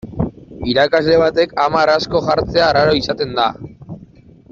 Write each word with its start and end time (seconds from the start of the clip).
Irakasle 0.71 1.17
batek 1.23 1.53
hamar 1.65 1.91
asko 1.97 2.21
jartzea 2.29 2.67
arraro 2.71 2.97
izaten 3.01 3.37
da. 3.41 3.47